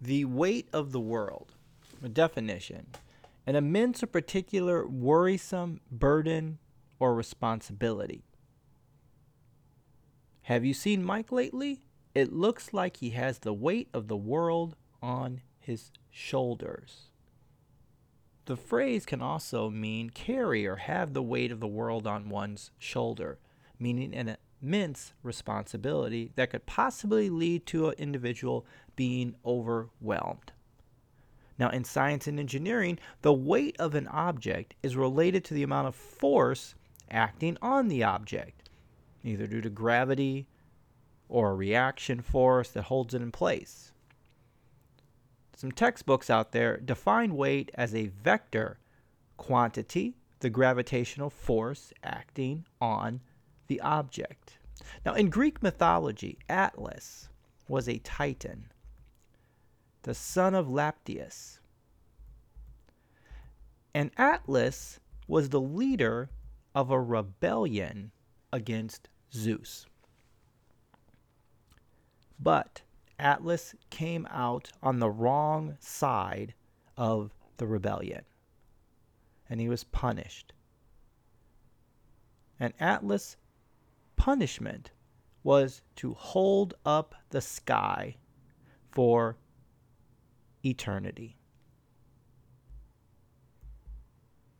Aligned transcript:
The 0.00 0.24
weight 0.24 0.68
of 0.72 0.92
the 0.92 1.00
world. 1.00 1.54
A 2.02 2.08
definition. 2.08 2.86
An 3.46 3.56
immense 3.56 4.02
or 4.02 4.06
particular 4.06 4.86
worrisome 4.86 5.80
burden 5.90 6.58
or 7.00 7.14
responsibility. 7.14 8.24
Have 10.42 10.64
you 10.64 10.72
seen 10.72 11.04
Mike 11.04 11.32
lately? 11.32 11.82
It 12.14 12.32
looks 12.32 12.72
like 12.72 12.98
he 12.98 13.10
has 13.10 13.40
the 13.40 13.52
weight 13.52 13.88
of 13.92 14.08
the 14.08 14.16
world 14.16 14.76
on 15.02 15.42
his 15.58 15.90
shoulders. 16.10 17.10
The 18.46 18.56
phrase 18.56 19.04
can 19.04 19.20
also 19.20 19.68
mean 19.68 20.10
carry 20.10 20.66
or 20.66 20.76
have 20.76 21.12
the 21.12 21.22
weight 21.22 21.52
of 21.52 21.60
the 21.60 21.66
world 21.66 22.06
on 22.06 22.30
one's 22.30 22.70
shoulder, 22.78 23.38
meaning 23.78 24.14
an 24.14 24.36
immense 24.62 25.12
responsibility 25.22 26.32
that 26.36 26.50
could 26.50 26.66
possibly 26.66 27.30
lead 27.30 27.66
to 27.66 27.88
an 27.88 27.94
individual 27.98 28.66
being 28.96 29.34
overwhelmed. 29.44 30.52
Now, 31.58 31.70
in 31.70 31.84
science 31.84 32.26
and 32.26 32.38
engineering, 32.38 32.98
the 33.22 33.32
weight 33.32 33.76
of 33.78 33.94
an 33.94 34.06
object 34.08 34.74
is 34.82 34.96
related 34.96 35.44
to 35.46 35.54
the 35.54 35.64
amount 35.64 35.88
of 35.88 35.94
force 35.94 36.74
acting 37.10 37.58
on 37.60 37.88
the 37.88 38.04
object, 38.04 38.70
either 39.24 39.46
due 39.46 39.60
to 39.60 39.70
gravity 39.70 40.46
or 41.28 41.50
a 41.50 41.54
reaction 41.54 42.20
force 42.20 42.70
that 42.70 42.84
holds 42.84 43.14
it 43.14 43.22
in 43.22 43.32
place. 43.32 43.92
Some 45.56 45.72
textbooks 45.72 46.30
out 46.30 46.52
there 46.52 46.76
define 46.76 47.34
weight 47.34 47.72
as 47.74 47.92
a 47.92 48.06
vector 48.06 48.78
quantity, 49.36 50.14
the 50.40 50.50
gravitational 50.50 51.30
force 51.30 51.92
acting 52.04 52.64
on 52.80 53.20
the 53.68 53.80
object. 53.80 54.58
Now, 55.04 55.14
in 55.14 55.30
Greek 55.30 55.62
mythology, 55.62 56.38
Atlas 56.48 57.28
was 57.68 57.88
a 57.88 57.98
titan, 57.98 58.72
the 60.02 60.14
son 60.14 60.54
of 60.54 60.66
Iapetus. 60.66 61.60
And 63.94 64.10
Atlas 64.16 65.00
was 65.26 65.50
the 65.50 65.60
leader 65.60 66.30
of 66.74 66.90
a 66.90 67.00
rebellion 67.00 68.12
against 68.52 69.08
Zeus. 69.32 69.86
But 72.40 72.82
Atlas 73.18 73.74
came 73.90 74.26
out 74.30 74.70
on 74.82 75.00
the 75.00 75.10
wrong 75.10 75.76
side 75.80 76.54
of 76.96 77.34
the 77.56 77.66
rebellion, 77.66 78.24
and 79.50 79.60
he 79.60 79.68
was 79.68 79.84
punished. 79.84 80.52
And 82.60 82.72
Atlas' 82.78 83.36
punishment 84.18 84.90
was 85.44 85.80
to 85.96 86.12
hold 86.12 86.74
up 86.84 87.14
the 87.30 87.40
sky 87.40 88.16
for 88.90 89.38
eternity. 90.64 91.38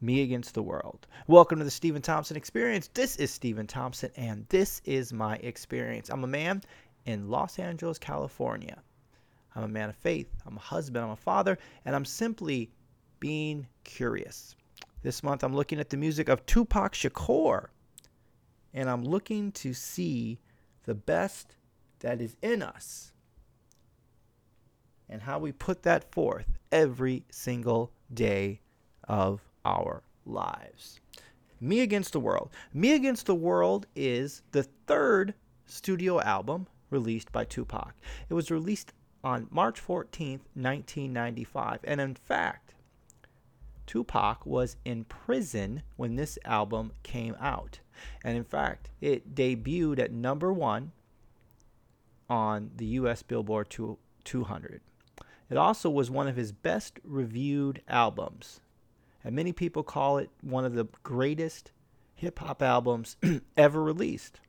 Me 0.00 0.22
against 0.22 0.54
the 0.54 0.62
world. 0.62 1.08
Welcome 1.26 1.58
to 1.58 1.64
the 1.64 1.70
Steven 1.72 2.00
Thompson 2.00 2.36
Experience. 2.36 2.88
This 2.94 3.16
is 3.16 3.32
Steven 3.32 3.66
Thompson, 3.66 4.10
and 4.16 4.46
this 4.48 4.80
is 4.84 5.12
my 5.12 5.36
experience. 5.38 6.08
I'm 6.08 6.22
a 6.22 6.28
man 6.28 6.62
in 7.04 7.28
Los 7.28 7.58
Angeles, 7.58 7.98
California. 7.98 8.80
I'm 9.56 9.64
a 9.64 9.68
man 9.68 9.88
of 9.88 9.96
faith. 9.96 10.28
I'm 10.46 10.56
a 10.56 10.60
husband. 10.60 11.04
I'm 11.04 11.10
a 11.10 11.16
father, 11.16 11.58
and 11.84 11.96
I'm 11.96 12.04
simply 12.04 12.70
being 13.18 13.66
curious. 13.82 14.54
This 15.02 15.24
month, 15.24 15.42
I'm 15.42 15.54
looking 15.54 15.80
at 15.80 15.90
the 15.90 15.96
music 15.96 16.28
of 16.28 16.46
Tupac 16.46 16.94
Shakur, 16.94 17.66
and 18.78 18.88
I'm 18.88 19.02
looking 19.02 19.50
to 19.50 19.74
see 19.74 20.38
the 20.84 20.94
best 20.94 21.56
that 21.98 22.20
is 22.20 22.36
in 22.40 22.62
us 22.62 23.12
and 25.08 25.20
how 25.20 25.40
we 25.40 25.50
put 25.50 25.82
that 25.82 26.12
forth 26.12 26.46
every 26.70 27.24
single 27.28 27.90
day 28.14 28.60
of 29.08 29.40
our 29.64 30.04
lives. 30.24 31.00
Me 31.60 31.80
Against 31.80 32.12
the 32.12 32.20
World. 32.20 32.50
Me 32.72 32.92
Against 32.92 33.26
the 33.26 33.34
World 33.34 33.88
is 33.96 34.42
the 34.52 34.62
third 34.86 35.34
studio 35.66 36.20
album 36.20 36.68
released 36.88 37.32
by 37.32 37.44
Tupac. 37.44 37.96
It 38.28 38.34
was 38.34 38.48
released 38.48 38.92
on 39.24 39.48
March 39.50 39.84
14th, 39.84 40.46
1995. 40.54 41.80
And 41.82 42.00
in 42.00 42.14
fact, 42.14 42.76
Tupac 43.88 44.46
was 44.46 44.76
in 44.84 45.02
prison 45.02 45.82
when 45.96 46.14
this 46.14 46.38
album 46.44 46.92
came 47.02 47.34
out. 47.40 47.80
And 48.24 48.36
in 48.36 48.44
fact, 48.44 48.90
it 49.00 49.34
debuted 49.34 49.98
at 49.98 50.12
number 50.12 50.52
one 50.52 50.92
on 52.28 52.70
the 52.76 52.86
US 52.86 53.22
Billboard 53.22 53.70
200. 54.24 54.80
It 55.50 55.56
also 55.56 55.88
was 55.88 56.10
one 56.10 56.28
of 56.28 56.36
his 56.36 56.52
best 56.52 57.00
reviewed 57.02 57.82
albums. 57.88 58.60
And 59.24 59.34
many 59.34 59.52
people 59.52 59.82
call 59.82 60.18
it 60.18 60.30
one 60.42 60.64
of 60.64 60.74
the 60.74 60.86
greatest 61.02 61.72
hip 62.14 62.38
hop 62.38 62.62
albums 62.62 63.16
ever 63.56 63.82
released. 63.82 64.40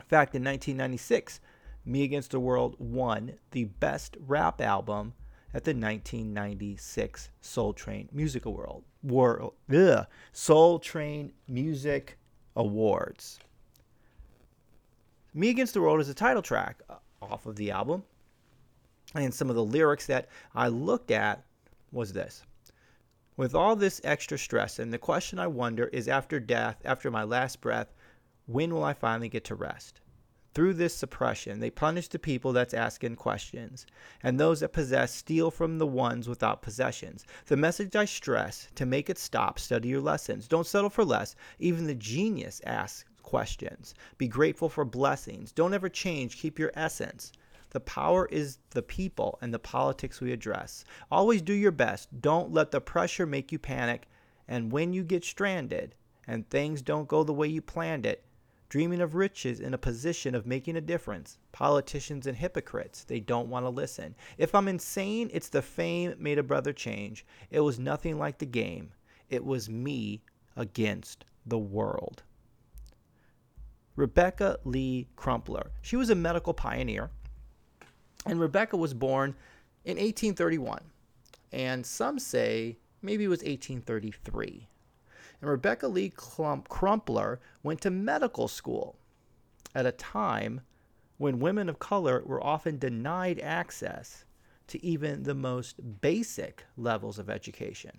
In 0.00 0.06
fact, 0.06 0.34
in 0.34 0.44
1996, 0.44 1.40
Me 1.84 2.02
Against 2.02 2.30
the 2.30 2.40
World 2.40 2.76
won 2.78 3.34
the 3.50 3.64
best 3.64 4.16
rap 4.26 4.60
album 4.60 5.14
at 5.52 5.64
the 5.64 5.70
1996 5.70 7.30
Soul 7.40 7.72
Train 7.72 8.08
Music 8.12 8.44
Award. 8.44 8.82
World, 9.02 9.54
ugh, 9.72 10.06
Soul 10.32 10.78
Train 10.78 11.32
Music 11.46 12.18
Awards. 12.56 13.38
Me 15.32 15.50
Against 15.50 15.74
the 15.74 15.80
World 15.80 16.00
is 16.00 16.08
a 16.08 16.14
title 16.14 16.42
track 16.42 16.80
uh, 16.88 16.94
off 17.20 17.46
of 17.46 17.56
the 17.56 17.70
album. 17.70 18.04
And 19.14 19.32
some 19.32 19.50
of 19.50 19.56
the 19.56 19.64
lyrics 19.64 20.06
that 20.06 20.28
I 20.54 20.68
looked 20.68 21.10
at 21.10 21.44
was 21.92 22.12
this. 22.12 22.44
With 23.36 23.54
all 23.54 23.74
this 23.74 24.00
extra 24.04 24.38
stress, 24.38 24.78
and 24.78 24.92
the 24.92 24.98
question 24.98 25.38
I 25.38 25.46
wonder 25.48 25.86
is 25.88 26.06
after 26.08 26.38
death, 26.38 26.80
after 26.84 27.10
my 27.10 27.24
last 27.24 27.60
breath, 27.60 27.92
when 28.46 28.72
will 28.72 28.84
I 28.84 28.92
finally 28.92 29.28
get 29.28 29.44
to 29.44 29.54
rest? 29.54 30.00
Through 30.54 30.74
this 30.74 30.94
suppression, 30.94 31.58
they 31.58 31.70
punish 31.70 32.06
the 32.06 32.18
people 32.18 32.52
that's 32.52 32.74
asking 32.74 33.16
questions, 33.16 33.86
and 34.22 34.38
those 34.38 34.60
that 34.60 34.72
possess 34.72 35.12
steal 35.12 35.50
from 35.50 35.78
the 35.78 35.86
ones 35.86 36.28
without 36.28 36.62
possessions. 36.62 37.26
The 37.46 37.56
message 37.56 37.96
I 37.96 38.04
stress 38.04 38.68
to 38.76 38.86
make 38.86 39.10
it 39.10 39.18
stop, 39.18 39.58
study 39.58 39.88
your 39.88 40.00
lessons. 40.00 40.46
Don't 40.46 40.66
settle 40.66 40.90
for 40.90 41.04
less. 41.04 41.34
Even 41.58 41.88
the 41.88 41.94
genius 41.96 42.60
asks 42.64 43.04
questions. 43.24 43.94
Be 44.16 44.28
grateful 44.28 44.68
for 44.68 44.84
blessings. 44.84 45.50
Don't 45.50 45.74
ever 45.74 45.88
change, 45.88 46.36
keep 46.36 46.56
your 46.56 46.70
essence. 46.74 47.32
The 47.70 47.80
power 47.80 48.28
is 48.30 48.58
the 48.70 48.82
people 48.82 49.38
and 49.42 49.52
the 49.52 49.58
politics 49.58 50.20
we 50.20 50.30
address. 50.30 50.84
Always 51.10 51.42
do 51.42 51.52
your 51.52 51.72
best. 51.72 52.20
Don't 52.20 52.52
let 52.52 52.70
the 52.70 52.80
pressure 52.80 53.26
make 53.26 53.50
you 53.50 53.58
panic. 53.58 54.06
And 54.46 54.70
when 54.70 54.92
you 54.92 55.02
get 55.02 55.24
stranded 55.24 55.96
and 56.28 56.48
things 56.48 56.80
don't 56.80 57.08
go 57.08 57.24
the 57.24 57.32
way 57.32 57.48
you 57.48 57.60
planned 57.60 58.06
it, 58.06 58.24
dreaming 58.74 59.00
of 59.00 59.14
riches 59.14 59.60
in 59.60 59.72
a 59.72 59.78
position 59.78 60.34
of 60.34 60.48
making 60.48 60.74
a 60.74 60.80
difference. 60.80 61.38
Politicians 61.52 62.26
and 62.26 62.36
hypocrites, 62.36 63.04
they 63.04 63.20
don't 63.20 63.48
want 63.48 63.64
to 63.64 63.70
listen. 63.70 64.16
If 64.36 64.52
I'm 64.52 64.66
insane, 64.66 65.30
it's 65.32 65.48
the 65.48 65.62
fame 65.62 66.16
made 66.18 66.40
a 66.40 66.42
brother 66.42 66.72
change. 66.72 67.24
It 67.52 67.60
was 67.60 67.78
nothing 67.78 68.18
like 68.18 68.38
the 68.38 68.46
game, 68.46 68.90
it 69.30 69.44
was 69.44 69.70
me 69.70 70.24
against 70.56 71.24
the 71.46 71.56
world. 71.56 72.24
Rebecca 73.94 74.58
Lee 74.64 75.06
Crumpler. 75.14 75.70
She 75.80 75.94
was 75.94 76.10
a 76.10 76.16
medical 76.16 76.52
pioneer, 76.52 77.10
and 78.26 78.40
Rebecca 78.40 78.76
was 78.76 78.92
born 78.92 79.36
in 79.84 79.98
1831. 79.98 80.80
And 81.52 81.86
some 81.86 82.18
say 82.18 82.78
maybe 83.02 83.22
it 83.22 83.28
was 83.28 83.38
1833 83.38 84.66
and 85.44 85.50
Rebecca 85.50 85.88
Lee 85.88 86.10
Crumpler 86.16 87.38
went 87.62 87.82
to 87.82 87.90
medical 87.90 88.48
school 88.48 88.96
at 89.74 89.84
a 89.84 89.92
time 89.92 90.62
when 91.18 91.38
women 91.38 91.68
of 91.68 91.78
color 91.78 92.22
were 92.24 92.42
often 92.42 92.78
denied 92.78 93.38
access 93.40 94.24
to 94.68 94.82
even 94.82 95.24
the 95.24 95.34
most 95.34 96.00
basic 96.00 96.64
levels 96.78 97.18
of 97.18 97.28
education. 97.28 97.98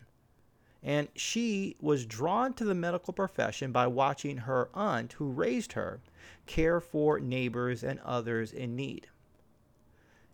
And 0.81 1.07
she 1.13 1.75
was 1.79 2.07
drawn 2.07 2.55
to 2.55 2.65
the 2.65 2.73
medical 2.73 3.13
profession 3.13 3.71
by 3.71 3.85
watching 3.85 4.37
her 4.37 4.69
aunt, 4.73 5.13
who 5.13 5.29
raised 5.29 5.73
her, 5.73 6.01
care 6.47 6.79
for 6.79 7.19
neighbors 7.19 7.83
and 7.83 7.99
others 7.99 8.53
in 8.53 8.75
need. 8.75 9.05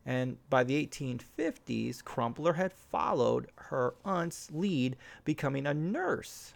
And 0.05 0.37
by 0.49 0.63
the 0.63 0.87
1850s, 0.87 2.05
Crumpler 2.05 2.53
had 2.53 2.71
followed 2.71 3.49
her 3.55 3.95
aunt's 4.05 4.49
lead, 4.49 4.95
becoming 5.25 5.67
a 5.67 5.73
nurse 5.73 6.53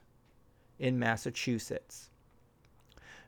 in 0.79 0.99
Massachusetts. 0.99 2.09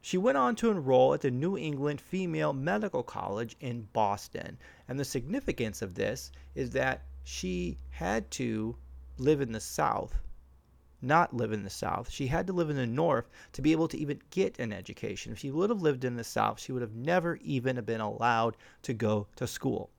She 0.01 0.17
went 0.17 0.37
on 0.37 0.55
to 0.57 0.69
enroll 0.71 1.13
at 1.13 1.21
the 1.21 1.31
New 1.31 1.57
England 1.57 1.99
Female 1.99 2.53
Medical 2.53 3.03
College 3.03 3.57
in 3.59 3.87
Boston. 3.93 4.57
And 4.87 4.99
the 4.99 5.03
significance 5.03 5.81
of 5.81 5.95
this 5.95 6.31
is 6.55 6.69
that 6.71 7.03
she 7.23 7.77
had 7.89 8.31
to 8.31 8.77
live 9.17 9.41
in 9.41 9.51
the 9.51 9.59
South, 9.59 10.15
not 11.01 11.35
live 11.35 11.51
in 11.51 11.63
the 11.63 11.69
South. 11.69 12.09
She 12.09 12.27
had 12.27 12.47
to 12.47 12.53
live 12.53 12.69
in 12.69 12.75
the 12.75 12.87
North 12.87 13.29
to 13.53 13.61
be 13.61 13.71
able 13.71 13.87
to 13.89 13.97
even 13.97 14.21
get 14.29 14.59
an 14.59 14.71
education. 14.71 15.33
If 15.33 15.39
she 15.39 15.51
would 15.51 15.69
have 15.69 15.81
lived 15.81 16.05
in 16.05 16.15
the 16.15 16.23
South, 16.23 16.59
she 16.59 16.71
would 16.71 16.81
have 16.81 16.95
never 16.95 17.37
even 17.41 17.83
been 17.83 18.01
allowed 18.01 18.55
to 18.83 18.93
go 18.93 19.27
to 19.35 19.47
school. 19.47 19.89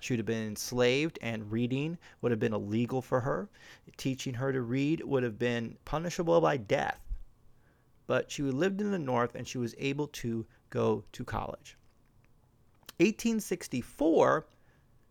She 0.00 0.14
would 0.14 0.20
have 0.20 0.26
been 0.26 0.48
enslaved, 0.48 1.18
and 1.20 1.50
reading 1.50 1.98
would 2.20 2.30
have 2.30 2.38
been 2.38 2.54
illegal 2.54 3.02
for 3.02 3.20
her. 3.20 3.48
Teaching 3.96 4.34
her 4.34 4.52
to 4.52 4.62
read 4.62 5.02
would 5.04 5.22
have 5.22 5.38
been 5.38 5.76
punishable 5.84 6.40
by 6.40 6.56
death. 6.56 7.00
But 8.06 8.30
she 8.30 8.42
lived 8.42 8.80
in 8.80 8.90
the 8.90 8.98
North 8.98 9.34
and 9.34 9.46
she 9.46 9.58
was 9.58 9.74
able 9.78 10.08
to 10.08 10.46
go 10.70 11.04
to 11.12 11.24
college. 11.24 11.76
1864, 12.98 14.46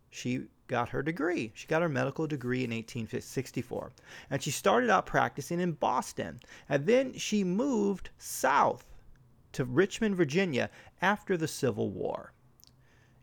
she 0.09 0.45
got 0.67 0.89
her 0.89 1.01
degree. 1.01 1.51
She 1.55 1.67
got 1.67 1.81
her 1.81 1.89
medical 1.89 2.27
degree 2.27 2.63
in 2.63 2.71
1864. 2.71 3.91
And 4.29 4.41
she 4.41 4.51
started 4.51 4.89
out 4.89 5.05
practicing 5.05 5.59
in 5.59 5.73
Boston. 5.73 6.41
And 6.67 6.85
then 6.85 7.13
she 7.13 7.43
moved 7.43 8.09
south 8.17 8.85
to 9.53 9.65
Richmond, 9.65 10.15
Virginia 10.15 10.69
after 11.01 11.37
the 11.37 11.47
Civil 11.47 11.89
War. 11.89 12.33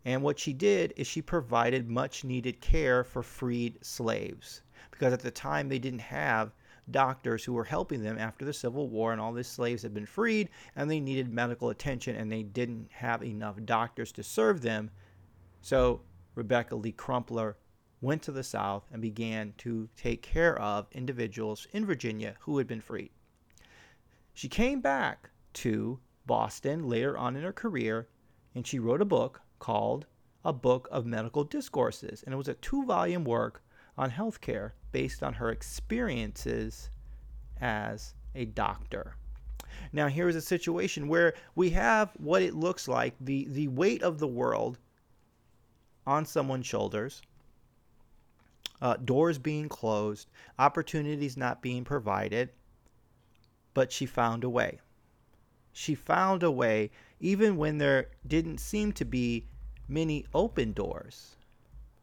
And 0.06 0.22
what 0.22 0.38
she 0.38 0.52
did 0.52 0.94
is 0.96 1.08
she 1.08 1.20
provided 1.20 1.90
much 1.90 2.22
needed 2.22 2.60
care 2.60 3.02
for 3.02 3.24
freed 3.24 3.84
slaves. 3.84 4.62
Because 4.92 5.12
at 5.12 5.18
the 5.18 5.32
time 5.32 5.68
they 5.68 5.80
didn't 5.80 5.98
have 5.98 6.54
doctors 6.92 7.42
who 7.42 7.52
were 7.52 7.64
helping 7.64 8.04
them 8.04 8.16
after 8.16 8.44
the 8.44 8.52
Civil 8.52 8.88
War, 8.88 9.10
and 9.10 9.20
all 9.20 9.32
these 9.32 9.48
slaves 9.48 9.82
had 9.82 9.92
been 9.92 10.06
freed, 10.06 10.48
and 10.76 10.88
they 10.88 11.00
needed 11.00 11.28
medical 11.28 11.70
attention, 11.70 12.14
and 12.14 12.30
they 12.30 12.44
didn't 12.44 12.88
have 12.92 13.24
enough 13.24 13.56
doctors 13.64 14.12
to 14.12 14.22
serve 14.22 14.62
them. 14.62 14.92
So 15.60 16.02
Rebecca 16.36 16.76
Lee 16.76 16.92
Crumpler 16.92 17.56
went 18.00 18.22
to 18.22 18.32
the 18.32 18.44
South 18.44 18.86
and 18.92 19.02
began 19.02 19.54
to 19.58 19.88
take 19.96 20.22
care 20.22 20.56
of 20.60 20.86
individuals 20.92 21.66
in 21.72 21.84
Virginia 21.84 22.36
who 22.38 22.58
had 22.58 22.68
been 22.68 22.80
freed. 22.80 23.10
She 24.34 24.48
came 24.48 24.80
back 24.80 25.30
to 25.54 25.98
Boston 26.26 26.88
later 26.88 27.18
on 27.18 27.34
in 27.34 27.42
her 27.42 27.52
career, 27.52 28.06
and 28.54 28.64
she 28.64 28.78
wrote 28.78 29.02
a 29.02 29.04
book 29.04 29.40
called 29.58 30.06
A 30.44 30.52
Book 30.52 30.88
of 30.90 31.06
Medical 31.06 31.44
Discourses. 31.44 32.22
And 32.22 32.32
it 32.32 32.36
was 32.36 32.48
a 32.48 32.54
two 32.54 32.84
volume 32.84 33.24
work 33.24 33.62
on 33.98 34.10
healthcare 34.10 34.72
based 34.92 35.22
on 35.22 35.34
her 35.34 35.50
experiences 35.50 36.90
as 37.60 38.14
a 38.34 38.44
doctor. 38.44 39.16
Now, 39.92 40.08
here 40.08 40.28
is 40.28 40.36
a 40.36 40.42
situation 40.42 41.08
where 41.08 41.34
we 41.54 41.70
have 41.70 42.12
what 42.16 42.42
it 42.42 42.54
looks 42.54 42.88
like 42.88 43.14
the, 43.20 43.46
the 43.50 43.68
weight 43.68 44.02
of 44.02 44.18
the 44.18 44.26
world 44.26 44.78
on 46.06 46.24
someone's 46.24 46.66
shoulders, 46.66 47.22
uh, 48.80 48.96
doors 48.96 49.38
being 49.38 49.68
closed, 49.68 50.28
opportunities 50.58 51.36
not 51.36 51.62
being 51.62 51.84
provided, 51.84 52.50
but 53.74 53.92
she 53.92 54.06
found 54.06 54.44
a 54.44 54.50
way. 54.50 54.80
She 55.72 55.94
found 55.94 56.42
a 56.42 56.50
way 56.50 56.90
even 57.20 57.56
when 57.56 57.78
there 57.78 58.08
didn't 58.26 58.58
seem 58.58 58.92
to 58.92 59.04
be 59.04 59.46
many 59.88 60.26
open 60.34 60.72
doors. 60.72 61.36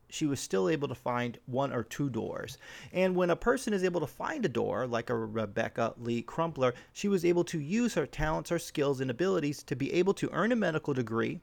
She 0.09 0.25
was 0.27 0.39
still 0.39 0.69
able 0.69 0.87
to 0.87 0.95
find 0.95 1.39
one 1.47 1.73
or 1.73 1.83
two 1.83 2.09
doors. 2.09 2.59
And 2.91 3.15
when 3.15 3.31
a 3.31 3.35
person 3.35 3.73
is 3.73 3.83
able 3.83 3.99
to 4.01 4.07
find 4.07 4.45
a 4.45 4.49
door, 4.49 4.85
like 4.85 5.09
a 5.09 5.15
Rebecca 5.15 5.95
Lee 5.97 6.21
Crumpler, 6.21 6.75
she 6.93 7.07
was 7.07 7.25
able 7.25 7.43
to 7.45 7.59
use 7.59 7.95
her 7.95 8.05
talents, 8.05 8.51
her 8.51 8.59
skills, 8.59 9.01
and 9.01 9.09
abilities 9.09 9.63
to 9.63 9.75
be 9.75 9.91
able 9.93 10.13
to 10.15 10.29
earn 10.31 10.51
a 10.51 10.55
medical 10.55 10.93
degree. 10.93 11.41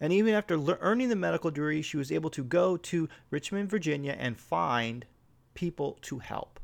And 0.00 0.12
even 0.12 0.34
after 0.34 0.56
le- 0.56 0.78
earning 0.80 1.10
the 1.10 1.16
medical 1.16 1.50
degree, 1.50 1.82
she 1.82 1.98
was 1.98 2.10
able 2.10 2.30
to 2.30 2.42
go 2.42 2.76
to 2.78 3.08
Richmond, 3.30 3.70
Virginia, 3.70 4.16
and 4.18 4.38
find 4.38 5.04
people 5.52 5.98
to 6.02 6.18
help. 6.18 6.58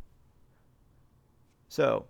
So, 1.69 2.07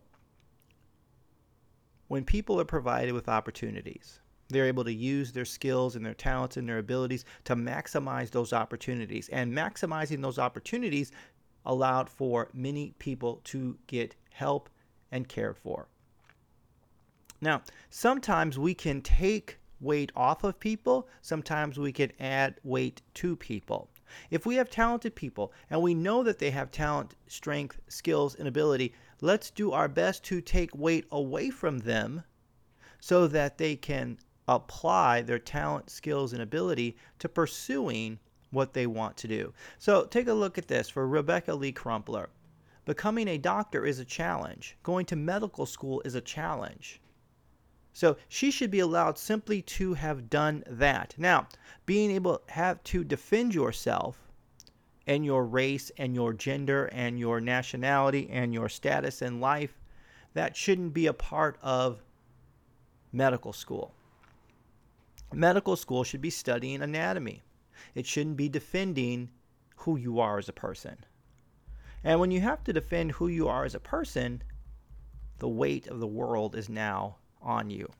when 2.11 2.25
people 2.25 2.61
are 2.61 2.65
provided 2.65 3.13
with 3.13 3.29
opportunities, 3.29 4.19
they're 4.49 4.67
able 4.67 4.83
to 4.83 4.93
use 4.93 5.31
their 5.31 5.45
skills 5.45 5.95
and 5.95 6.05
their 6.05 6.13
talents 6.13 6.57
and 6.57 6.69
their 6.69 6.79
abilities 6.79 7.25
to 7.45 7.55
maximize 7.55 8.31
those 8.31 8.53
opportunities. 8.53 9.29
And 9.29 9.53
maximizing 9.53 10.21
those 10.21 10.37
opportunities 10.37 11.13
allowed 11.65 12.11
for 12.11 12.49
many 12.53 12.97
people 12.99 13.41
to 13.45 13.79
get 13.87 14.17
help 14.33 14.69
and 15.13 15.29
cared 15.29 15.57
for. 15.57 15.87
Now, 17.41 17.63
sometimes 17.91 18.59
we 18.59 18.75
can 18.75 19.03
take 19.03 19.61
weight 19.81 20.11
off 20.17 20.43
of 20.43 20.59
people, 20.59 21.07
sometimes 21.23 21.79
we 21.79 21.93
can 21.93 22.11
add 22.19 22.57
weight 22.65 23.03
to 23.15 23.37
people. 23.37 23.89
If 24.31 24.47
we 24.47 24.57
have 24.57 24.71
talented 24.71 25.15
people 25.15 25.53
and 25.69 25.83
we 25.83 25.95
know 25.95 26.23
that 26.23 26.39
they 26.39 26.51
have 26.51 26.71
talent, 26.71 27.15
strength, 27.27 27.81
skills, 27.89 28.35
and 28.35 28.47
ability, 28.49 28.95
let's 29.21 29.51
do 29.51 29.73
our 29.73 29.89
best 29.89 30.25
to 30.25 30.41
take 30.41 30.75
weight 30.75 31.07
away 31.11 31.51
from 31.51 31.79
them 31.79 32.25
so 33.01 33.27
that 33.27 33.59
they 33.59 33.77
can 33.77 34.19
apply 34.49 35.23
their 35.23 35.39
talent, 35.39 35.91
skills, 35.91 36.33
and 36.33 36.43
ability 36.43 36.97
to 37.19 37.29
pursuing 37.29 38.19
what 38.51 38.73
they 38.73 38.87
want 38.87 39.17
to 39.17 39.29
do. 39.29 39.53
So 39.79 40.05
take 40.05 40.27
a 40.27 40.33
look 40.33 40.59
at 40.59 40.69
this 40.69 40.89
for 40.89 41.07
Rebecca 41.07 41.55
Lee 41.55 41.73
Crumpler. 41.73 42.31
Becoming 42.85 43.29
a 43.29 43.39
doctor 43.39 43.87
is 43.87 43.99
a 43.99 44.05
challenge. 44.05 44.77
Going 44.83 45.07
to 45.07 45.17
medical 45.17 45.67
school 45.67 46.03
is 46.05 46.15
a 46.15 46.21
challenge. 46.21 47.00
So 47.93 48.17
she 48.29 48.51
should 48.51 48.71
be 48.71 48.81
allowed 48.81 49.19
simply 49.19 49.63
to 49.63 49.95
have 49.95 50.31
done 50.31 50.65
that. 50.67 51.15
Now, 51.19 51.49
being 51.87 52.11
able 52.11 52.39
to 52.39 52.53
have 52.53 52.83
to 52.85 53.05
defend 53.05 53.55
yourself 53.55 54.31
and 55.07 55.25
your 55.25 55.45
race 55.45 55.91
and 55.99 56.15
your 56.15 56.33
gender 56.33 56.87
and 56.87 57.19
your 57.19 57.41
nationality 57.41 58.29
and 58.31 58.55
your 58.55 58.69
status 58.69 59.23
in 59.23 59.41
life, 59.41 59.81
that 60.35 60.57
shouldn't 60.57 60.95
be 60.95 61.09
a 61.09 61.13
part 61.13 61.59
of 61.63 62.01
medical 63.13 63.53
school. 63.53 63.93
Medical 65.33 65.77
school 65.77 66.05
should 66.05 66.21
be 66.21 66.31
studying 66.31 66.83
anatomy. 66.83 67.43
It 67.95 68.07
shouldn't 68.07 68.37
be 68.37 68.49
defending 68.49 69.31
who 69.77 69.97
you 69.97 70.21
are 70.21 70.39
as 70.39 70.49
a 70.49 70.53
person. 70.53 70.97
And 72.05 72.21
when 72.21 72.31
you 72.31 72.41
have 72.41 72.63
to 72.65 72.73
defend 72.73 73.13
who 73.13 73.29
you 73.29 73.49
are 73.49 73.65
as 73.65 73.75
a 73.75 73.81
person, 73.81 74.43
the 75.39 75.49
weight 75.49 75.87
of 75.89 76.01
the 76.01 76.07
world 76.07 76.55
is 76.55 76.69
now 76.69 77.17
on 77.43 77.71
you. 77.71 77.91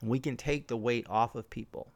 And 0.00 0.10
we 0.10 0.20
can 0.20 0.36
take 0.36 0.68
the 0.68 0.76
weight 0.76 1.06
off 1.08 1.34
of 1.34 1.50
people. 1.50 1.92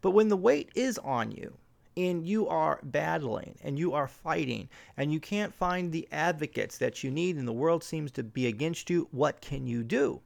But 0.00 0.12
when 0.12 0.28
the 0.28 0.36
weight 0.36 0.70
is 0.74 0.98
on 0.98 1.30
you, 1.30 1.56
and 1.96 2.26
you 2.26 2.46
are 2.46 2.78
battling 2.82 3.56
and 3.62 3.78
you 3.78 3.94
are 3.94 4.06
fighting 4.06 4.68
and 4.96 5.12
you 5.12 5.18
can't 5.18 5.54
find 5.54 5.90
the 5.90 6.06
advocates 6.12 6.76
that 6.78 7.02
you 7.02 7.10
need 7.10 7.36
and 7.36 7.48
the 7.48 7.52
world 7.52 7.82
seems 7.82 8.10
to 8.12 8.22
be 8.22 8.46
against 8.46 8.90
you, 8.90 9.08
what 9.12 9.40
can 9.40 9.66
you 9.66 9.82
do? 9.82 10.20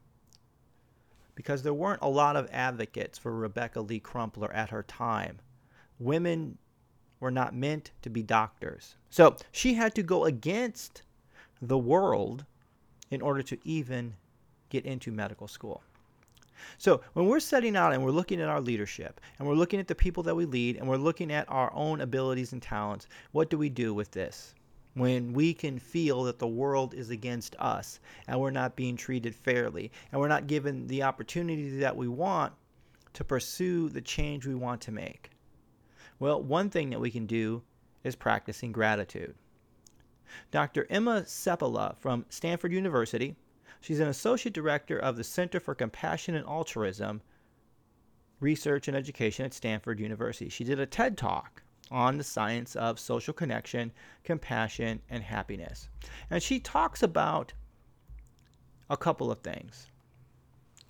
Because 1.36 1.62
there 1.62 1.74
weren't 1.74 2.02
a 2.02 2.08
lot 2.08 2.36
of 2.36 2.48
advocates 2.50 3.18
for 3.18 3.34
Rebecca 3.34 3.80
Lee 3.80 4.00
Crumpler 4.00 4.52
at 4.52 4.70
her 4.70 4.82
time. 4.82 5.38
Women 5.98 6.58
were 7.20 7.30
not 7.30 7.54
meant 7.54 7.92
to 8.02 8.10
be 8.10 8.22
doctors. 8.22 8.96
So 9.08 9.36
she 9.52 9.74
had 9.74 9.94
to 9.94 10.02
go 10.02 10.24
against 10.24 11.02
the 11.62 11.78
world 11.78 12.44
in 13.10 13.22
order 13.22 13.42
to 13.42 13.58
even 13.64 14.14
get 14.70 14.86
into 14.86 15.12
medical 15.12 15.46
school. 15.46 15.82
So 16.78 17.00
when 17.14 17.26
we're 17.26 17.40
setting 17.40 17.76
out 17.76 17.92
and 17.92 18.04
we're 18.04 18.10
looking 18.10 18.40
at 18.40 18.48
our 18.48 18.60
leadership 18.60 19.20
and 19.38 19.46
we're 19.46 19.54
looking 19.54 19.80
at 19.80 19.88
the 19.88 19.94
people 19.94 20.22
that 20.24 20.34
we 20.34 20.44
lead 20.44 20.76
and 20.76 20.88
we're 20.88 20.96
looking 20.96 21.32
at 21.32 21.50
our 21.50 21.72
own 21.74 22.00
abilities 22.00 22.52
and 22.52 22.62
talents, 22.62 23.06
what 23.32 23.50
do 23.50 23.58
we 23.58 23.68
do 23.68 23.94
with 23.94 24.10
this? 24.10 24.54
When 24.94 25.32
we 25.32 25.54
can 25.54 25.78
feel 25.78 26.24
that 26.24 26.38
the 26.38 26.48
world 26.48 26.94
is 26.94 27.10
against 27.10 27.56
us 27.58 28.00
and 28.26 28.40
we're 28.40 28.50
not 28.50 28.76
being 28.76 28.96
treated 28.96 29.34
fairly 29.34 29.90
and 30.10 30.20
we're 30.20 30.28
not 30.28 30.46
given 30.46 30.86
the 30.86 31.02
opportunity 31.02 31.78
that 31.78 31.96
we 31.96 32.08
want 32.08 32.52
to 33.14 33.24
pursue 33.24 33.88
the 33.88 34.00
change 34.00 34.46
we 34.46 34.54
want 34.54 34.80
to 34.82 34.92
make. 34.92 35.30
Well, 36.18 36.42
one 36.42 36.70
thing 36.70 36.90
that 36.90 37.00
we 37.00 37.10
can 37.10 37.26
do 37.26 37.62
is 38.04 38.14
practicing 38.14 38.72
gratitude. 38.72 39.34
Dr. 40.50 40.86
Emma 40.90 41.22
Seppala 41.22 41.96
from 41.98 42.24
Stanford 42.28 42.72
University 42.72 43.34
She's 43.80 44.00
an 44.00 44.08
associate 44.08 44.54
director 44.54 44.98
of 44.98 45.16
the 45.16 45.24
Center 45.24 45.58
for 45.60 45.74
Compassion 45.74 46.34
and 46.34 46.46
Altruism 46.46 47.22
Research 48.40 48.88
and 48.88 48.96
Education 48.96 49.44
at 49.44 49.54
Stanford 49.54 50.00
University. 50.00 50.48
She 50.48 50.64
did 50.64 50.80
a 50.80 50.86
TED 50.86 51.16
Talk 51.16 51.62
on 51.90 52.16
the 52.16 52.24
science 52.24 52.76
of 52.76 53.00
social 53.00 53.34
connection, 53.34 53.92
compassion, 54.24 55.00
and 55.10 55.22
happiness. 55.22 55.88
And 56.30 56.42
she 56.42 56.60
talks 56.60 57.02
about 57.02 57.52
a 58.88 58.96
couple 58.96 59.30
of 59.30 59.38
things. 59.40 59.88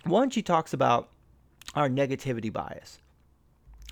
One, 0.03 0.29
she 0.29 0.41
talks 0.41 0.73
about 0.73 1.09
our 1.75 1.89
negativity 1.89 2.51
bias. 2.51 2.99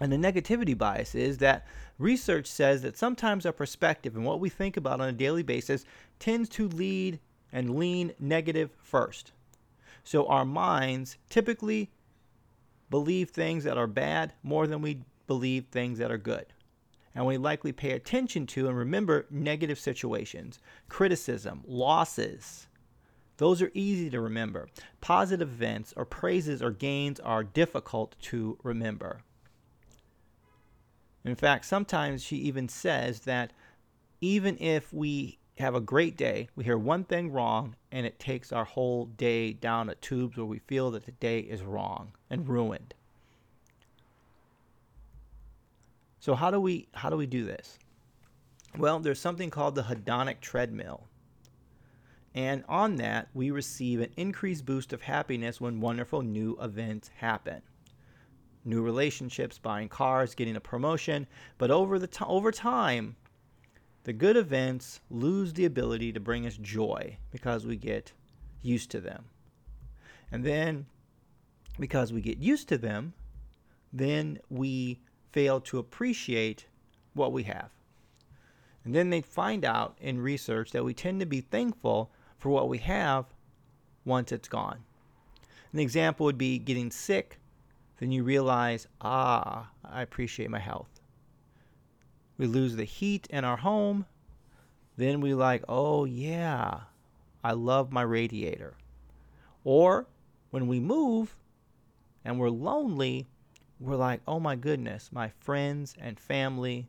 And 0.01 0.11
the 0.11 0.17
negativity 0.17 0.77
bias 0.77 1.15
is 1.15 1.39
that 1.39 1.67
research 1.97 2.47
says 2.47 2.81
that 2.83 2.97
sometimes 2.97 3.45
our 3.45 3.51
perspective 3.51 4.15
and 4.15 4.25
what 4.25 4.39
we 4.39 4.49
think 4.49 4.77
about 4.77 5.01
on 5.01 5.09
a 5.09 5.13
daily 5.13 5.43
basis 5.43 5.85
tends 6.19 6.47
to 6.49 6.67
lead 6.69 7.19
and 7.51 7.77
lean 7.77 8.13
negative 8.19 8.71
first. 8.81 9.31
So 10.03 10.27
our 10.27 10.45
minds 10.45 11.17
typically 11.29 11.91
believe 12.89 13.29
things 13.29 13.63
that 13.63 13.77
are 13.77 13.87
bad 13.87 14.33
more 14.43 14.67
than 14.67 14.81
we 14.81 15.01
believe 15.27 15.65
things 15.65 15.99
that 15.99 16.11
are 16.11 16.17
good. 16.17 16.47
And 17.15 17.25
we 17.25 17.37
likely 17.37 17.71
pay 17.71 17.91
attention 17.91 18.45
to 18.47 18.67
and 18.67 18.77
remember 18.77 19.25
negative 19.29 19.79
situations, 19.79 20.59
criticism, 20.87 21.63
losses. 21.67 22.67
Those 23.37 23.61
are 23.61 23.71
easy 23.73 24.09
to 24.09 24.21
remember. 24.21 24.67
Positive 25.01 25.49
events 25.49 25.93
or 25.95 26.05
praises 26.05 26.61
or 26.61 26.71
gains 26.71 27.19
are 27.19 27.43
difficult 27.43 28.15
to 28.23 28.57
remember. 28.63 29.21
In 31.25 31.35
fact, 31.35 31.65
sometimes 31.65 32.23
she 32.23 32.37
even 32.37 32.69
says 32.69 33.21
that 33.21 33.51
even 34.21 34.57
if 34.59 34.93
we 34.93 35.38
have 35.59 35.75
a 35.75 35.81
great 35.81 36.15
day, 36.15 36.47
we 36.55 36.63
hear 36.63 36.77
one 36.77 37.03
thing 37.03 37.31
wrong, 37.31 37.75
and 37.91 38.05
it 38.05 38.17
takes 38.17 38.53
our 38.53 38.63
whole 38.63 39.05
day 39.05 39.51
down 39.51 39.89
a 39.89 39.95
tubes 39.95 40.37
where 40.37 40.45
we 40.45 40.59
feel 40.59 40.91
that 40.91 41.05
the 41.05 41.11
day 41.13 41.39
is 41.39 41.61
wrong 41.63 42.13
and 42.29 42.47
ruined. 42.47 42.93
So 46.19 46.35
how 46.35 46.51
do 46.51 46.59
we 46.59 46.87
how 46.93 47.09
do 47.09 47.17
we 47.17 47.25
do 47.25 47.45
this? 47.45 47.77
Well, 48.77 48.99
there's 48.99 49.19
something 49.19 49.49
called 49.49 49.75
the 49.75 49.83
hedonic 49.83 50.39
treadmill. 50.41 51.07
And 52.35 52.63
on 52.69 52.97
that, 52.97 53.29
we 53.33 53.51
receive 53.51 53.99
an 53.99 54.11
increased 54.15 54.65
boost 54.65 54.93
of 54.93 55.01
happiness 55.01 55.59
when 55.59 55.81
wonderful 55.81 56.21
new 56.21 56.57
events 56.61 57.09
happen. 57.17 57.61
New 58.63 58.81
relationships, 58.81 59.57
buying 59.57 59.89
cars, 59.89 60.35
getting 60.35 60.55
a 60.55 60.61
promotion, 60.61 61.25
but 61.57 61.71
over 61.71 61.97
the 61.97 62.07
t- 62.07 62.23
over 62.27 62.51
time, 62.51 63.15
the 64.09 64.13
good 64.13 64.37
events 64.37 65.01
lose 65.11 65.53
the 65.53 65.65
ability 65.65 66.11
to 66.11 66.19
bring 66.19 66.47
us 66.47 66.57
joy 66.57 67.15
because 67.29 67.67
we 67.67 67.75
get 67.75 68.11
used 68.63 68.89
to 68.89 68.99
them. 68.99 69.25
And 70.31 70.43
then 70.43 70.87
because 71.79 72.11
we 72.11 72.19
get 72.19 72.39
used 72.39 72.67
to 72.69 72.79
them, 72.79 73.13
then 73.93 74.39
we 74.49 74.99
fail 75.31 75.61
to 75.61 75.77
appreciate 75.77 76.65
what 77.13 77.31
we 77.31 77.43
have. 77.43 77.69
And 78.83 78.95
then 78.95 79.11
they 79.11 79.21
find 79.21 79.63
out 79.63 79.95
in 80.01 80.19
research 80.19 80.71
that 80.71 80.83
we 80.83 80.95
tend 80.95 81.19
to 81.19 81.27
be 81.27 81.41
thankful 81.41 82.09
for 82.39 82.49
what 82.49 82.67
we 82.67 82.79
have 82.79 83.25
once 84.05 84.31
it's 84.31 84.47
gone. 84.47 84.79
An 85.71 85.77
example 85.77 86.25
would 86.25 86.39
be 86.39 86.57
getting 86.57 86.89
sick, 86.89 87.37
then 87.99 88.11
you 88.11 88.23
realize, 88.23 88.87
ah, 89.01 89.69
I 89.85 90.01
appreciate 90.01 90.49
my 90.49 90.57
health. 90.57 90.98
We 92.39 92.47
lose 92.47 92.75
the 92.75 92.85
heat 92.85 93.27
in 93.29 93.43
our 93.43 93.57
home, 93.57 94.05
then 94.95 95.21
we 95.21 95.33
like, 95.33 95.63
oh 95.69 96.05
yeah, 96.05 96.79
I 97.43 97.51
love 97.51 97.91
my 97.91 98.01
radiator. 98.01 98.73
Or 99.63 100.07
when 100.49 100.67
we 100.67 100.79
move 100.79 101.35
and 102.23 102.39
we're 102.39 102.49
lonely, 102.49 103.27
we're 103.79 103.97
like, 103.97 104.21
oh 104.25 104.39
my 104.39 104.55
goodness, 104.55 105.09
my 105.11 105.29
friends 105.39 105.93
and 105.99 106.19
family 106.19 106.87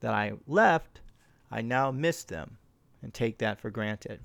that 0.00 0.12
I 0.12 0.32
left, 0.46 1.00
I 1.50 1.62
now 1.62 1.90
miss 1.90 2.24
them 2.24 2.58
and 3.02 3.14
take 3.14 3.38
that 3.38 3.60
for 3.60 3.70
granted. 3.70 4.20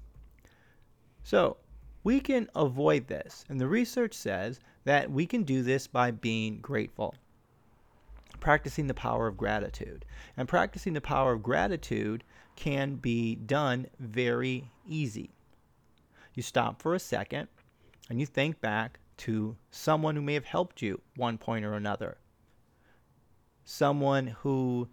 So 1.24 1.58
we 2.04 2.20
can 2.20 2.50
avoid 2.56 3.08
this. 3.08 3.46
And 3.50 3.62
the 3.62 3.68
research 3.68 4.14
says 4.14 4.60
that 4.84 5.12
we 5.12 5.26
can 5.26 5.44
do 5.44 5.62
this 5.62 5.88
by 5.88 6.12
being 6.12 6.60
grateful, 6.60 7.16
practicing 8.40 8.88
the 8.88 8.94
power 8.94 9.28
of 9.28 9.38
gratitude. 9.38 10.06
And 10.38 10.48
practicing 10.48 10.94
the 10.94 11.02
power 11.02 11.34
of 11.34 11.44
gratitude 11.44 12.24
can 12.56 12.96
be 12.96 13.36
done 13.36 13.88
very 14.00 14.70
easy. 14.88 15.32
You 16.34 16.44
stop 16.44 16.82
for 16.82 16.94
a 16.94 17.00
second 17.00 17.48
and 18.10 18.20
you 18.20 18.26
think 18.26 18.62
back 18.62 19.00
to 19.18 19.56
someone 19.72 20.16
who 20.16 20.22
may 20.22 20.34
have 20.34 20.46
helped 20.46 20.82
you 20.82 21.02
one 21.16 21.38
point 21.38 21.66
or 21.66 21.74
another, 21.74 22.18
someone 23.64 24.28
who 24.28 24.88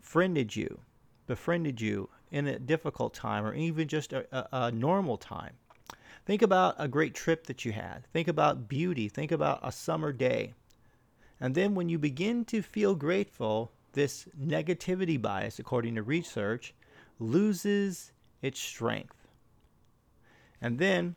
friended 0.00 0.56
you, 0.56 0.80
befriended 1.26 1.80
you 1.80 2.08
in 2.30 2.46
a 2.46 2.58
difficult 2.58 3.14
time 3.14 3.44
or 3.44 3.54
even 3.54 3.88
just 3.88 4.12
a, 4.12 4.26
a, 4.36 4.66
a 4.66 4.72
normal 4.72 5.16
time. 5.16 5.54
Think 6.26 6.42
about 6.42 6.74
a 6.78 6.88
great 6.88 7.14
trip 7.14 7.46
that 7.46 7.64
you 7.64 7.72
had. 7.72 8.06
Think 8.12 8.28
about 8.28 8.68
beauty. 8.68 9.08
Think 9.08 9.32
about 9.32 9.60
a 9.62 9.72
summer 9.72 10.12
day. 10.12 10.52
And 11.40 11.54
then 11.54 11.74
when 11.74 11.88
you 11.88 11.98
begin 11.98 12.44
to 12.46 12.62
feel 12.62 12.94
grateful, 12.94 13.70
this 13.92 14.26
negativity 14.40 15.20
bias, 15.20 15.58
according 15.58 15.94
to 15.94 16.02
research, 16.02 16.74
loses 17.18 18.12
its 18.42 18.60
strength. 18.60 19.28
And 20.60 20.78
then 20.78 21.14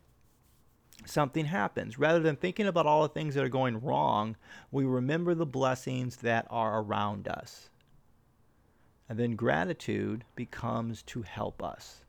something 1.06 1.46
happens. 1.46 1.98
Rather 1.98 2.20
than 2.20 2.36
thinking 2.36 2.66
about 2.66 2.86
all 2.86 3.02
the 3.02 3.08
things 3.08 3.34
that 3.34 3.44
are 3.44 3.48
going 3.48 3.80
wrong, 3.80 4.36
we 4.70 4.84
remember 4.84 5.34
the 5.34 5.46
blessings 5.46 6.16
that 6.16 6.46
are 6.50 6.80
around 6.80 7.28
us. 7.28 7.70
And 9.08 9.18
then 9.18 9.36
gratitude 9.36 10.24
becomes 10.36 11.02
to 11.02 11.22
help 11.22 11.62
us. 11.62 12.04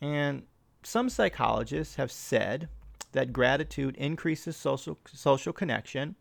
And 0.00 0.44
some 0.82 1.08
psychologists 1.10 1.96
have 1.96 2.12
said 2.12 2.68
that 3.12 3.32
gratitude 3.32 3.96
increases 3.96 4.56
social, 4.56 4.98
social 5.12 5.52
connection, 5.52 6.14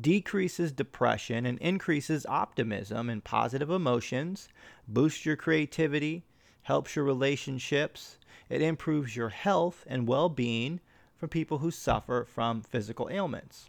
decreases 0.00 0.72
depression, 0.72 1.46
and 1.46 1.58
increases 1.58 2.26
optimism 2.26 3.08
and 3.08 3.22
positive 3.22 3.70
emotions, 3.70 4.48
boosts 4.88 5.24
your 5.24 5.36
creativity, 5.36 6.24
helps 6.62 6.96
your 6.96 7.04
relationships, 7.04 8.18
it 8.48 8.60
improves 8.60 9.16
your 9.16 9.30
health 9.30 9.84
and 9.86 10.08
well 10.08 10.28
being 10.28 10.80
for 11.16 11.28
people 11.28 11.58
who 11.58 11.70
suffer 11.70 12.26
from 12.28 12.60
physical 12.60 13.08
ailments. 13.10 13.68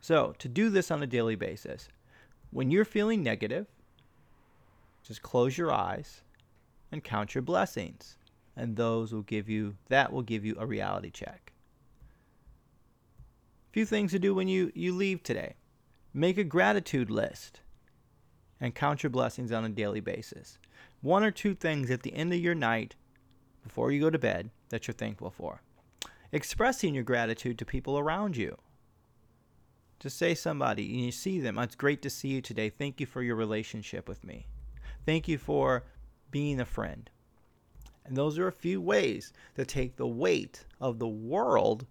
So, 0.00 0.34
to 0.38 0.48
do 0.48 0.68
this 0.68 0.90
on 0.90 1.02
a 1.02 1.06
daily 1.06 1.36
basis, 1.36 1.88
when 2.50 2.70
you're 2.70 2.84
feeling 2.84 3.22
negative, 3.22 3.66
just 5.02 5.22
close 5.22 5.56
your 5.56 5.72
eyes 5.72 6.22
and 6.90 7.02
count 7.02 7.34
your 7.34 7.42
blessings. 7.42 8.18
And 8.54 8.76
those 8.76 9.12
will 9.12 9.22
give 9.22 9.48
you, 9.48 9.76
that 9.88 10.12
will 10.12 10.22
give 10.22 10.44
you 10.44 10.56
a 10.58 10.66
reality 10.66 11.10
check. 11.10 11.51
Few 13.72 13.86
things 13.86 14.10
to 14.12 14.18
do 14.18 14.34
when 14.34 14.48
you, 14.48 14.70
you 14.74 14.94
leave 14.94 15.22
today. 15.22 15.54
Make 16.12 16.36
a 16.36 16.44
gratitude 16.44 17.10
list 17.10 17.62
and 18.60 18.74
count 18.74 19.02
your 19.02 19.10
blessings 19.10 19.50
on 19.50 19.64
a 19.64 19.70
daily 19.70 20.00
basis. 20.00 20.58
One 21.00 21.24
or 21.24 21.30
two 21.30 21.54
things 21.54 21.90
at 21.90 22.02
the 22.02 22.14
end 22.14 22.34
of 22.34 22.38
your 22.38 22.54
night 22.54 22.96
before 23.62 23.90
you 23.90 24.00
go 24.00 24.10
to 24.10 24.18
bed 24.18 24.50
that 24.68 24.86
you're 24.86 24.94
thankful 24.94 25.30
for. 25.30 25.62
Expressing 26.32 26.94
your 26.94 27.02
gratitude 27.02 27.58
to 27.58 27.64
people 27.64 27.98
around 27.98 28.36
you. 28.36 28.58
Just 30.00 30.18
say 30.18 30.34
somebody 30.34 30.92
and 30.92 31.06
you 31.06 31.12
see 31.12 31.40
them, 31.40 31.58
it's 31.58 31.74
great 31.74 32.02
to 32.02 32.10
see 32.10 32.28
you 32.28 32.42
today. 32.42 32.68
Thank 32.68 33.00
you 33.00 33.06
for 33.06 33.22
your 33.22 33.36
relationship 33.36 34.06
with 34.06 34.22
me. 34.22 34.46
Thank 35.06 35.28
you 35.28 35.38
for 35.38 35.84
being 36.30 36.60
a 36.60 36.66
friend. 36.66 37.08
And 38.04 38.16
those 38.16 38.38
are 38.38 38.48
a 38.48 38.52
few 38.52 38.82
ways 38.82 39.32
to 39.54 39.64
take 39.64 39.96
the 39.96 40.06
weight 40.06 40.66
of 40.80 40.98
the 40.98 41.08
world 41.08 41.86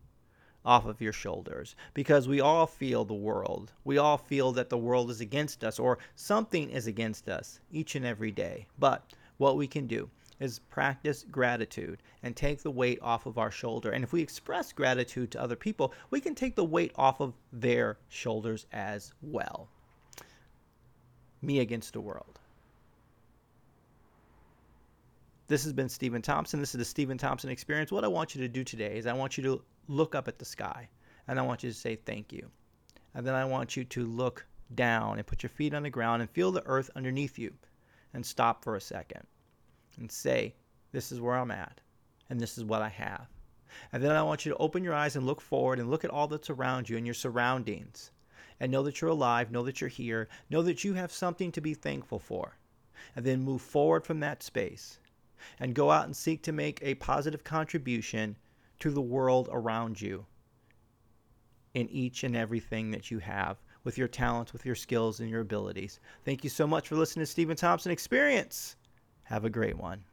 off 0.66 0.86
of 0.86 1.02
your 1.02 1.14
shoulders 1.14 1.76
because 1.94 2.28
we 2.28 2.40
all 2.40 2.68
feel 2.68 3.04
the 3.04 3.14
world. 3.14 3.72
We 3.84 3.98
all 3.98 4.18
feel 4.18 4.52
that 4.54 4.70
the 4.70 4.78
world 4.78 5.10
is 5.10 5.22
against 5.22 5.64
us 5.64 5.80
or 5.80 5.98
something 6.16 6.70
is 6.70 6.88
against 6.88 7.30
us 7.30 7.60
each 7.72 7.96
and 7.96 8.06
every 8.06 8.32
day. 8.32 8.68
But 8.78 9.14
what 9.38 9.58
we 9.58 9.68
can 9.68 9.88
do 9.88 10.10
is 10.40 10.60
practice 10.60 11.24
gratitude 11.30 12.02
and 12.24 12.36
take 12.36 12.64
the 12.64 12.72
weight 12.72 13.00
off 13.02 13.26
of 13.26 13.38
our 13.38 13.52
shoulder. 13.52 13.92
And 13.92 14.04
if 14.04 14.12
we 14.12 14.22
express 14.22 14.72
gratitude 14.72 15.32
to 15.32 15.42
other 15.42 15.56
people, 15.56 15.94
we 16.10 16.20
can 16.20 16.36
take 16.36 16.56
the 16.56 16.66
weight 16.66 16.92
off 16.96 17.22
of 17.22 17.34
their 17.54 17.98
shoulders 18.10 18.66
as 18.72 19.14
well. 19.22 19.70
Me 21.42 21.60
against 21.60 21.94
the 21.94 22.02
world. 22.02 22.40
This 25.48 25.64
has 25.64 25.74
been 25.74 25.90
Steven 25.90 26.22
Thompson. 26.22 26.60
This 26.60 26.74
is 26.74 26.80
the 26.80 26.86
Steven 26.86 27.18
Thompson 27.18 27.50
Experience. 27.50 27.92
What 27.92 28.06
I 28.06 28.08
want 28.08 28.34
you 28.34 28.42
to 28.42 28.48
do 28.48 28.64
today 28.64 28.98
is 28.98 29.06
I 29.06 29.14
want 29.14 29.38
you 29.38 29.44
to 29.44 29.62
look 29.92 30.16
up 30.16 30.28
at 30.28 30.40
the 30.40 30.46
sky 30.46 30.88
and 31.28 31.40
I 31.40 31.44
want 31.44 31.64
you 31.64 31.70
to 31.70 31.76
say 31.76 31.96
thank 31.96 32.32
you. 32.32 32.50
And 33.14 33.28
then 33.28 33.36
I 33.36 33.46
want 33.46 33.76
you 33.76 33.84
to 33.84 34.06
look 34.06 34.46
down 34.74 35.18
and 35.18 35.28
put 35.28 35.44
your 35.44 35.50
feet 35.50 35.74
on 35.74 35.84
the 35.84 35.90
ground 35.90 36.22
and 36.22 36.32
feel 36.32 36.52
the 36.52 36.66
earth 36.66 36.90
underneath 36.96 37.38
you 37.38 37.54
and 38.14 38.26
stop 38.26 38.64
for 38.64 38.76
a 38.76 38.82
second 38.82 39.26
and 40.00 40.12
say, 40.12 40.56
This 40.92 41.12
is 41.12 41.20
where 41.20 41.36
I'm 41.36 41.52
at, 41.52 41.82
and 42.30 42.40
this 42.40 42.58
is 42.58 42.64
what 42.64 42.82
I 42.82 42.90
have. 42.90 43.28
And 43.92 44.02
then 44.02 44.12
I 44.12 44.24
want 44.24 44.46
you 44.46 44.52
to 44.52 44.58
open 44.58 44.84
your 44.84 44.94
eyes 44.94 45.16
and 45.16 45.26
look 45.26 45.42
forward 45.42 45.80
and 45.80 45.90
look 45.90 46.04
at 46.04 46.12
all 46.12 46.28
that's 46.28 46.50
around 46.50 46.90
you 46.90 46.98
and 46.98 47.06
your 47.06 47.14
surroundings. 47.14 48.12
And 48.60 48.72
know 48.72 48.84
that 48.84 49.02
you're 49.02 49.10
alive, 49.12 49.52
know 49.52 49.64
that 49.64 49.82
you're 49.82 49.90
here, 49.90 50.28
know 50.50 50.62
that 50.62 50.84
you 50.84 50.94
have 50.94 51.12
something 51.12 51.52
to 51.54 51.62
be 51.62 51.74
thankful 51.74 52.20
for. 52.20 52.58
And 53.16 53.26
then 53.26 53.42
move 53.42 53.62
forward 53.62 54.06
from 54.06 54.20
that 54.20 54.44
space 54.44 55.00
and 55.60 55.74
go 55.74 55.90
out 55.92 56.06
and 56.06 56.16
seek 56.16 56.44
to 56.44 56.52
make 56.52 56.80
a 56.82 56.96
positive 56.96 57.44
contribution 57.44 58.38
to 58.82 58.92
the 58.92 59.02
world 59.02 59.50
around 59.52 60.00
you 60.02 60.26
in 61.74 61.88
each 61.90 62.24
and 62.24 62.36
everything 62.36 62.92
that 62.92 63.10
you 63.10 63.20
have 63.20 63.58
with 63.84 63.98
your 63.98 64.08
talents, 64.08 64.54
with 64.54 64.66
your 64.66 64.76
skills, 64.76 65.20
and 65.20 65.30
your 65.30 65.42
abilities. 65.42 66.00
Thank 66.26 66.44
you 66.44 66.50
so 66.50 66.68
much 66.68 66.88
for 66.88 66.96
listening 66.96 67.26
to 67.26 67.32
Steven 67.32 67.56
Thompson 67.56 67.92
Experience. 67.92 68.76
Have 69.24 69.46
a 69.46 69.50
great 69.50 69.78
one. 69.78 70.04